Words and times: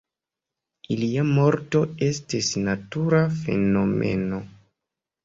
Ilia 0.93 1.25
morto 1.27 1.81
estis 2.05 2.49
natura 2.69 3.21
fenomeno. 3.43 4.41